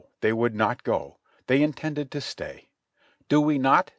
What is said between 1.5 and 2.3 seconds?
intended to